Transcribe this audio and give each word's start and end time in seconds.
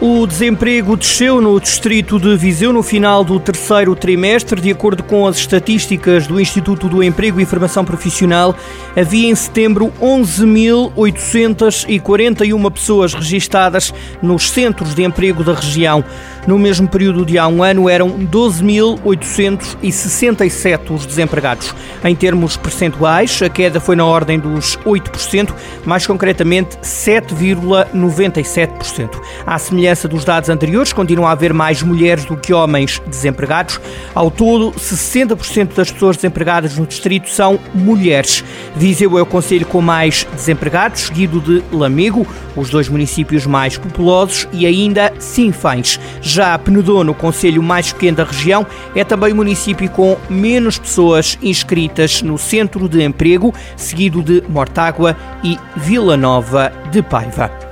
O 0.00 0.28
desemprego 0.28 0.96
desceu 0.96 1.40
no 1.40 1.58
distrito 1.58 2.20
de 2.20 2.36
Viseu 2.36 2.72
no 2.72 2.84
final 2.84 3.24
do 3.24 3.40
terceiro 3.40 3.96
trimestre. 3.96 4.60
De 4.60 4.70
acordo 4.70 5.02
com 5.02 5.26
as 5.26 5.38
estatísticas 5.38 6.24
do 6.24 6.40
Instituto 6.40 6.88
do 6.88 7.02
Emprego 7.02 7.40
e 7.40 7.44
Formação 7.44 7.84
Profissional, 7.84 8.54
havia 8.96 9.28
em 9.28 9.34
setembro 9.34 9.92
11.841 10.00 12.72
pessoas 12.72 13.12
registadas 13.12 13.92
nos 14.22 14.50
centros 14.50 14.94
de 14.94 15.02
emprego 15.02 15.42
da 15.42 15.54
região. 15.54 16.04
No 16.46 16.60
mesmo 16.60 16.86
período 16.86 17.26
de 17.26 17.36
há 17.36 17.48
um 17.48 17.64
ano, 17.64 17.88
eram 17.88 18.20
12.867 18.20 20.94
os 20.94 21.06
desempregados. 21.06 21.74
Em 22.04 22.14
termos 22.14 22.56
percentuais, 22.56 23.42
a 23.42 23.48
queda 23.48 23.80
foi 23.80 23.96
na 23.96 24.04
ordem 24.04 24.38
dos 24.38 24.78
8%, 24.86 25.52
mais 25.84 26.06
concretamente 26.06 26.78
7,97%. 26.78 29.20
À 29.44 29.58
semelhança 29.58 29.87
semelhança 29.88 30.08
dos 30.08 30.24
dados 30.24 30.50
anteriores, 30.50 30.92
continua 30.92 31.28
a 31.28 31.32
haver 31.32 31.52
mais 31.54 31.82
mulheres 31.82 32.24
do 32.24 32.36
que 32.36 32.52
homens 32.52 33.00
desempregados. 33.06 33.80
Ao 34.14 34.30
todo, 34.30 34.72
60% 34.72 35.74
das 35.74 35.90
pessoas 35.90 36.16
desempregadas 36.16 36.76
no 36.76 36.86
distrito 36.86 37.30
são 37.30 37.58
mulheres. 37.74 38.44
Viseu 38.76 39.18
é 39.18 39.22
o 39.22 39.26
conselho 39.26 39.64
com 39.66 39.80
mais 39.80 40.26
desempregados, 40.34 41.02
seguido 41.02 41.40
de 41.40 41.62
Lamego, 41.74 42.26
os 42.56 42.68
dois 42.68 42.88
municípios 42.88 43.46
mais 43.46 43.78
populosos, 43.78 44.46
e 44.52 44.66
ainda 44.66 45.12
Sinfães. 45.18 45.98
Já 46.20 46.58
Penedono, 46.58 47.12
o 47.12 47.14
conselho 47.14 47.62
mais 47.62 47.92
pequeno 47.92 48.18
da 48.18 48.24
região, 48.24 48.66
é 48.94 49.04
também 49.04 49.32
o 49.32 49.36
município 49.36 49.88
com 49.90 50.16
menos 50.28 50.78
pessoas 50.78 51.38
inscritas 51.42 52.20
no 52.20 52.36
centro 52.36 52.88
de 52.88 53.02
emprego, 53.02 53.54
seguido 53.76 54.22
de 54.22 54.42
Mortágua 54.48 55.16
e 55.42 55.58
Vila 55.76 56.16
Nova 56.16 56.72
de 56.90 57.02
Paiva. 57.02 57.67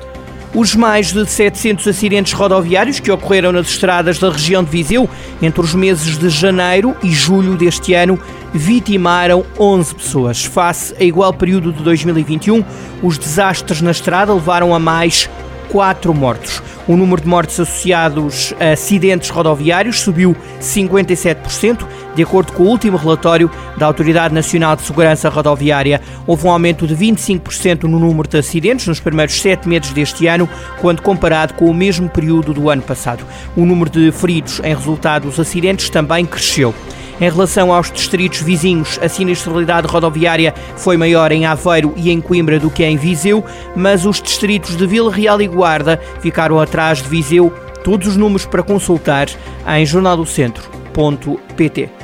Os 0.56 0.74
mais 0.74 1.12
de 1.12 1.26
700 1.26 1.86
acidentes 1.86 2.32
rodoviários 2.32 2.98
que 2.98 3.12
ocorreram 3.12 3.52
nas 3.52 3.68
estradas 3.68 4.18
da 4.18 4.30
região 4.30 4.64
de 4.64 4.70
Viseu 4.70 5.06
entre 5.42 5.60
os 5.60 5.74
meses 5.74 6.16
de 6.16 6.30
janeiro 6.30 6.96
e 7.02 7.12
julho 7.12 7.56
deste 7.56 7.92
ano 7.92 8.18
vitimaram 8.54 9.44
11 9.60 9.94
pessoas. 9.94 10.46
Face 10.46 10.94
a 10.98 11.04
igual 11.04 11.34
período 11.34 11.74
de 11.74 11.82
2021, 11.82 12.64
os 13.02 13.18
desastres 13.18 13.82
na 13.82 13.90
estrada 13.90 14.32
levaram 14.32 14.74
a 14.74 14.78
mais 14.78 15.28
quatro 15.68 16.14
mortos. 16.14 16.62
O 16.88 16.96
número 16.96 17.20
de 17.20 17.26
mortes 17.26 17.58
associados 17.58 18.54
a 18.60 18.70
acidentes 18.70 19.28
rodoviários 19.28 20.00
subiu 20.00 20.36
57%, 20.60 21.84
de 22.14 22.22
acordo 22.22 22.52
com 22.52 22.62
o 22.62 22.68
último 22.68 22.96
relatório 22.96 23.50
da 23.76 23.86
Autoridade 23.86 24.32
Nacional 24.32 24.76
de 24.76 24.82
Segurança 24.82 25.28
Rodoviária. 25.28 26.00
Houve 26.28 26.46
um 26.46 26.50
aumento 26.50 26.86
de 26.86 26.94
25% 26.94 27.84
no 27.84 27.98
número 27.98 28.28
de 28.28 28.38
acidentes 28.38 28.86
nos 28.86 29.00
primeiros 29.00 29.34
sete 29.40 29.68
meses 29.68 29.90
deste 29.90 30.28
ano, 30.28 30.48
quando 30.80 31.02
comparado 31.02 31.54
com 31.54 31.64
o 31.64 31.74
mesmo 31.74 32.08
período 32.08 32.54
do 32.54 32.70
ano 32.70 32.82
passado. 32.82 33.24
O 33.56 33.66
número 33.66 33.90
de 33.90 34.12
feridos 34.12 34.60
em 34.62 34.72
resultado 34.72 35.24
dos 35.24 35.40
acidentes 35.40 35.90
também 35.90 36.24
cresceu. 36.24 36.72
Em 37.18 37.30
relação 37.30 37.72
aos 37.72 37.90
distritos 37.90 38.42
vizinhos, 38.42 38.98
a 39.02 39.08
sinistralidade 39.08 39.86
rodoviária 39.86 40.52
foi 40.76 40.98
maior 40.98 41.32
em 41.32 41.46
Aveiro 41.46 41.94
e 41.96 42.10
em 42.10 42.20
Coimbra 42.20 42.60
do 42.60 42.70
que 42.70 42.84
em 42.84 42.98
Viseu, 42.98 43.42
mas 43.74 44.04
os 44.04 44.20
distritos 44.20 44.76
de 44.76 44.86
Vila 44.86 45.10
Real 45.10 45.40
e 45.40 45.46
Guarda 45.46 45.98
ficaram 46.20 46.60
atrás 46.60 46.75
de 46.76 47.08
Viseu. 47.08 47.52
Todos 47.82 48.08
os 48.08 48.16
números 48.16 48.46
para 48.46 48.62
consultar 48.62 49.28
em 49.66 49.86
jornaldocentro.pt. 49.86 51.95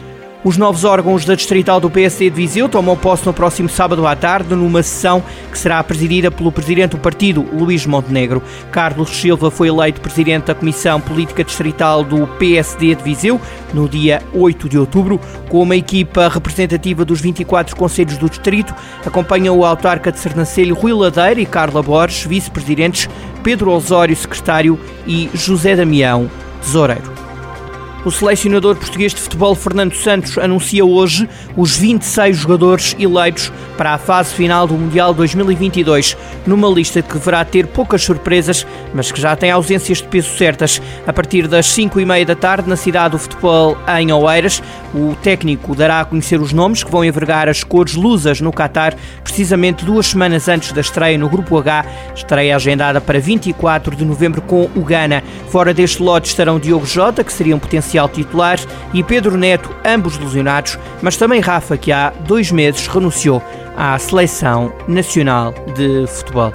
Os 0.44 0.56
novos 0.56 0.82
órgãos 0.82 1.24
da 1.24 1.36
Distrital 1.36 1.78
do 1.78 1.88
PSD 1.88 2.28
de 2.28 2.34
Viseu 2.34 2.68
tomam 2.68 2.96
posse 2.96 3.24
no 3.24 3.32
próximo 3.32 3.68
sábado 3.68 4.04
à 4.04 4.16
tarde, 4.16 4.56
numa 4.56 4.82
sessão 4.82 5.22
que 5.52 5.56
será 5.56 5.80
presidida 5.84 6.32
pelo 6.32 6.50
presidente 6.50 6.92
do 6.92 6.98
partido, 6.98 7.46
Luís 7.52 7.86
Montenegro. 7.86 8.42
Carlos 8.72 9.10
Silva 9.10 9.52
foi 9.52 9.68
eleito 9.68 10.00
presidente 10.00 10.46
da 10.46 10.54
Comissão 10.54 11.00
Política 11.00 11.44
Distrital 11.44 12.02
do 12.02 12.26
PSD 12.26 12.96
de 12.96 13.04
Viseu 13.04 13.40
no 13.72 13.88
dia 13.88 14.20
8 14.34 14.68
de 14.68 14.76
outubro, 14.76 15.20
com 15.48 15.62
uma 15.62 15.76
equipa 15.76 16.26
representativa 16.26 17.04
dos 17.04 17.20
24 17.20 17.76
conselhos 17.76 18.18
do 18.18 18.28
distrito. 18.28 18.74
Acompanham 19.06 19.56
o 19.56 19.64
autarca 19.64 20.10
de 20.10 20.18
Sernancelho, 20.18 20.74
Rui 20.74 20.92
Ladeira 20.92 21.40
e 21.40 21.46
Carla 21.46 21.84
Borges, 21.84 22.26
vice-presidentes, 22.26 23.08
Pedro 23.44 23.70
Osório, 23.70 24.16
secretário 24.16 24.76
e 25.06 25.30
José 25.34 25.76
Damião, 25.76 26.28
tesoureiro. 26.60 27.31
O 28.04 28.10
selecionador 28.10 28.74
português 28.74 29.14
de 29.14 29.20
futebol 29.20 29.54
Fernando 29.54 29.94
Santos 29.94 30.36
anuncia 30.36 30.84
hoje 30.84 31.28
os 31.56 31.76
26 31.76 32.36
jogadores 32.36 32.96
eleitos 32.98 33.52
para 33.76 33.94
a 33.94 33.98
fase 33.98 34.34
final 34.34 34.66
do 34.66 34.74
Mundial 34.74 35.14
2022, 35.14 36.16
numa 36.44 36.68
lista 36.68 37.00
que 37.00 37.12
deverá 37.12 37.44
ter 37.44 37.68
poucas 37.68 38.02
surpresas, 38.02 38.66
mas 38.92 39.12
que 39.12 39.20
já 39.20 39.36
tem 39.36 39.52
ausências 39.52 39.98
de 39.98 40.08
peso 40.08 40.36
certas. 40.36 40.82
A 41.06 41.12
partir 41.12 41.46
das 41.46 41.66
5 41.66 42.00
e 42.00 42.04
meia 42.04 42.26
da 42.26 42.34
tarde, 42.34 42.68
na 42.68 42.74
cidade 42.74 43.12
do 43.12 43.18
futebol 43.20 43.78
em 43.96 44.10
Oeiras, 44.12 44.60
o 44.92 45.14
técnico 45.22 45.72
dará 45.72 46.00
a 46.00 46.04
conhecer 46.04 46.40
os 46.40 46.52
nomes 46.52 46.82
que 46.82 46.90
vão 46.90 47.04
envergar 47.04 47.48
as 47.48 47.62
cores 47.62 47.94
lusas 47.94 48.40
no 48.40 48.52
Qatar, 48.52 48.96
precisamente 49.22 49.84
duas 49.84 50.08
semanas 50.08 50.48
antes 50.48 50.72
da 50.72 50.80
estreia 50.80 51.16
no 51.16 51.28
Grupo 51.28 51.56
H, 51.56 51.86
estreia 52.16 52.56
agendada 52.56 53.00
para 53.00 53.20
24 53.20 53.94
de 53.94 54.04
novembro 54.04 54.42
com 54.42 54.68
o 54.74 54.80
Ghana. 54.80 55.22
Fora 55.50 55.72
deste 55.72 56.02
lote 56.02 56.28
estarão 56.28 56.58
Diogo 56.58 56.84
Jota, 56.84 57.22
que 57.22 57.32
seria 57.32 57.54
um 57.54 57.60
potencial 57.60 57.91
inicial 57.92 58.08
titular, 58.08 58.58
e 58.94 59.02
Pedro 59.02 59.36
Neto, 59.36 59.70
ambos 59.84 60.18
lesionados, 60.18 60.78
mas 61.02 61.16
também 61.16 61.40
Rafa, 61.40 61.76
que 61.76 61.92
há 61.92 62.10
dois 62.26 62.50
meses 62.50 62.86
renunciou 62.86 63.42
à 63.76 63.98
Seleção 63.98 64.72
Nacional 64.88 65.54
de 65.74 66.06
Futebol. 66.06 66.52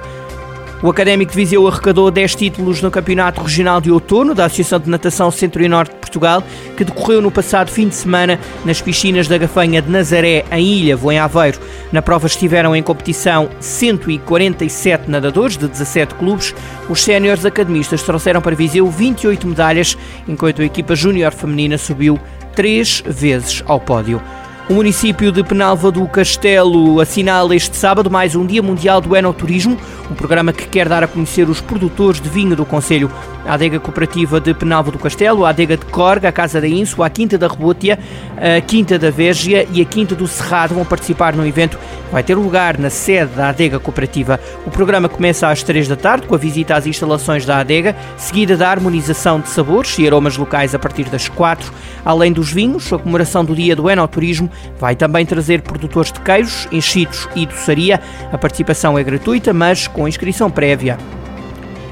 O 0.80 0.88
Académico 0.88 1.32
de 1.32 1.36
Viseu 1.36 1.66
arrecadou 1.66 2.08
10 2.08 2.36
títulos 2.36 2.80
no 2.80 2.88
Campeonato 2.88 3.42
Regional 3.42 3.80
de 3.80 3.90
Outono 3.90 4.32
da 4.32 4.44
Associação 4.44 4.78
de 4.78 4.88
Natação 4.88 5.28
Centro 5.28 5.60
e 5.60 5.68
Norte 5.68 5.90
de 5.90 5.96
Portugal, 5.96 6.40
que 6.76 6.84
decorreu 6.84 7.20
no 7.20 7.32
passado 7.32 7.68
fim 7.68 7.88
de 7.88 7.96
semana 7.96 8.38
nas 8.64 8.80
piscinas 8.80 9.26
da 9.26 9.36
Gafanha 9.36 9.82
de 9.82 9.90
Nazaré, 9.90 10.44
em 10.52 10.64
Ilha, 10.64 10.96
em 11.10 11.18
Aveiro. 11.18 11.58
Na 11.90 12.00
prova 12.00 12.28
estiveram 12.28 12.76
em 12.76 12.82
competição 12.82 13.48
147 13.58 15.10
nadadores 15.10 15.56
de 15.56 15.66
17 15.66 16.14
clubes. 16.14 16.54
Os 16.88 17.02
séniores 17.02 17.44
academistas 17.44 18.04
trouxeram 18.04 18.40
para 18.40 18.54
Viseu 18.54 18.88
28 18.88 19.48
medalhas, 19.48 19.98
enquanto 20.28 20.62
a 20.62 20.64
equipa 20.64 20.94
júnior 20.94 21.32
feminina 21.32 21.76
subiu 21.76 22.20
três 22.54 23.02
vezes 23.04 23.64
ao 23.66 23.80
pódio. 23.80 24.22
O 24.68 24.74
município 24.74 25.32
de 25.32 25.42
Penalva 25.42 25.90
do 25.90 26.06
Castelo 26.06 27.00
assinala 27.00 27.56
este 27.56 27.74
sábado 27.74 28.10
mais 28.10 28.36
um 28.36 28.44
Dia 28.44 28.62
Mundial 28.62 29.00
do 29.00 29.16
Enoturismo, 29.16 29.78
um 30.10 30.14
programa 30.14 30.52
que 30.52 30.68
quer 30.68 30.86
dar 30.86 31.02
a 31.02 31.08
conhecer 31.08 31.48
os 31.48 31.58
produtores 31.58 32.20
de 32.20 32.28
vinho 32.28 32.54
do 32.54 32.66
Conselho. 32.66 33.10
A 33.46 33.54
adega 33.54 33.80
cooperativa 33.80 34.38
de 34.38 34.52
Penalva 34.52 34.90
do 34.90 34.98
Castelo, 34.98 35.46
a 35.46 35.48
adega 35.48 35.74
de 35.74 35.86
Corga, 35.86 36.28
a 36.28 36.32
Casa 36.32 36.60
da 36.60 36.68
Inso, 36.68 37.02
a 37.02 37.08
Quinta 37.08 37.38
da 37.38 37.48
Rebútia, 37.48 37.98
a 38.36 38.60
Quinta 38.60 38.98
da 38.98 39.10
Végia 39.10 39.66
e 39.72 39.80
a 39.80 39.86
Quinta 39.86 40.14
do 40.14 40.28
Cerrado 40.28 40.74
vão 40.74 40.84
participar 40.84 41.34
no 41.34 41.46
evento 41.46 41.78
vai 42.10 42.22
ter 42.22 42.34
lugar 42.34 42.78
na 42.78 42.90
sede 42.90 43.32
da 43.34 43.50
Adega 43.50 43.78
Cooperativa. 43.78 44.40
O 44.66 44.70
programa 44.70 45.08
começa 45.08 45.48
às 45.48 45.62
3 45.62 45.88
da 45.88 45.96
tarde 45.96 46.26
com 46.26 46.34
a 46.34 46.38
visita 46.38 46.74
às 46.74 46.86
instalações 46.86 47.44
da 47.44 47.58
Adega, 47.58 47.94
seguida 48.16 48.56
da 48.56 48.68
harmonização 48.70 49.40
de 49.40 49.48
sabores 49.48 49.98
e 49.98 50.06
aromas 50.06 50.36
locais 50.36 50.74
a 50.74 50.78
partir 50.78 51.04
das 51.04 51.28
4. 51.28 51.72
Além 52.04 52.32
dos 52.32 52.50
vinhos, 52.50 52.92
a 52.92 52.98
comemoração 52.98 53.44
do 53.44 53.54
Dia 53.54 53.76
do 53.76 53.90
Enoturismo 53.90 54.50
vai 54.78 54.94
também 54.96 55.26
trazer 55.26 55.62
produtores 55.62 56.12
de 56.12 56.20
queijos, 56.20 56.68
enchidos 56.70 57.28
e 57.34 57.46
doçaria. 57.46 58.00
A 58.32 58.38
participação 58.38 58.98
é 58.98 59.04
gratuita, 59.04 59.52
mas 59.52 59.86
com 59.86 60.08
inscrição 60.08 60.50
prévia. 60.50 60.98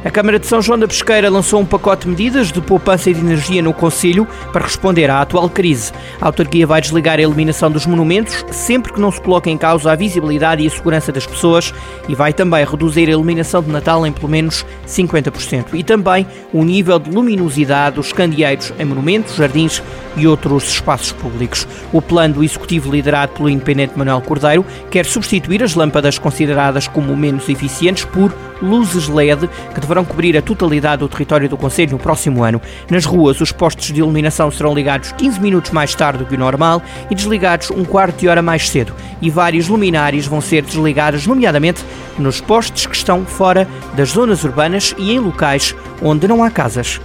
A 0.05 0.11
Câmara 0.11 0.39
de 0.39 0.47
São 0.47 0.62
João 0.62 0.79
da 0.79 0.87
Pesqueira 0.87 1.29
lançou 1.29 1.61
um 1.61 1.65
pacote 1.65 2.05
de 2.05 2.11
medidas 2.11 2.53
de 2.53 2.61
poupança 2.61 3.12
de 3.12 3.19
energia 3.19 3.61
no 3.61 3.73
Conselho 3.73 4.27
para 4.53 4.65
responder 4.65 5.11
à 5.11 5.21
atual 5.21 5.49
crise. 5.51 5.93
A 6.21 6.27
autarquia 6.27 6.67
vai 6.67 6.81
desligar 6.81 7.19
a 7.19 7.23
eliminação 7.23 7.70
dos 7.70 7.87
monumentos 7.87 8.44
sempre 8.53 8.93
que 8.93 9.00
não 9.00 9.11
se 9.11 9.20
coloque 9.20 9.50
em 9.50 9.59
causa 9.59 9.91
a 9.91 9.97
visibilidade 9.97 10.62
e 10.62 10.67
a 10.67 10.70
segurança 10.70 11.11
das 11.11 11.26
pessoas 11.26 11.75
e 12.09 12.15
vai 12.15 12.32
também 12.32 12.65
reduzir 12.65 13.09
a 13.09 13.12
iluminação 13.12 13.62
de 13.62 13.70
Natal 13.70 14.06
em 14.06 14.12
pelo 14.12 14.29
menos 14.29 14.65
50% 14.87 15.75
e 15.75 15.82
também 15.82 16.26
o 16.53 16.62
nível 16.62 16.99
de 16.99 17.11
luminosidade 17.11 17.97
dos 17.97 18.12
candeeiros 18.12 18.73
em 18.79 18.85
monumentos, 18.85 19.35
jardins 19.35 19.82
e 20.17 20.26
outros 20.26 20.69
espaços 20.69 21.12
públicos. 21.12 21.67
O 21.93 22.00
plano 22.00 22.35
do 22.35 22.44
Executivo 22.44 22.93
liderado 22.93 23.32
pelo 23.32 23.50
independente 23.50 23.97
Manuel 23.97 24.20
Cordeiro 24.20 24.65
quer 24.91 25.05
substituir 25.05 25.62
as 25.62 25.75
lâmpadas 25.75 26.19
consideradas 26.19 26.87
como 26.87 27.17
menos 27.17 27.49
eficientes 27.49 28.05
por 28.05 28.32
luzes 28.62 29.08
LED 29.08 29.49
que 29.75 29.81
deverão 29.81 30.05
cobrir 30.05 30.37
a 30.37 30.43
totalidade 30.43 31.00
do 31.00 31.08
território 31.08 31.49
do 31.49 31.56
Conselho 31.56 31.93
no 31.93 31.99
próximo 31.99 32.43
ano. 32.43 32.61
Nas 32.91 33.05
ruas, 33.05 33.41
os 33.41 33.53
postos 33.53 33.93
de 33.93 34.00
iluminação 34.00 34.50
serão 34.50 34.75
ligados 34.75 35.12
15 35.12 35.41
minutos 35.41 35.70
mais 35.70 35.94
tarde 35.94 36.20
do 36.20 36.26
que 36.26 36.35
o 36.35 36.38
normal 36.38 36.82
e 37.11 37.14
desligados 37.14 37.70
um 37.70 37.85
quarto 37.85 38.20
de 38.20 38.29
hora 38.29 38.43
mais 38.43 38.69
cedo. 38.69 38.94
E 39.20 39.31
várias 39.31 39.69
luminárias 39.69 40.26
vão 40.26 40.41
ser 40.41 40.62
desligadas, 40.62 41.26
nomeadamente 41.26 41.85
nos 42.19 42.41
postos 42.41 42.87
que 42.87 42.97
estão 42.97 43.25
fora 43.25 43.69
das 43.94 44.11
zonas 44.11 44.44
urbanas 44.44 44.94
e 44.99 45.12
em 45.12 45.19
locais 45.19 45.75
onde 46.03 46.26
não 46.26 46.43
há 46.43 46.50
casas. 46.50 47.00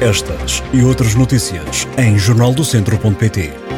Estas 0.00 0.62
e 0.72 0.82
outras 0.82 1.14
notícias 1.14 1.86
em 1.98 2.18
jornaldocentro.pt. 2.18 3.69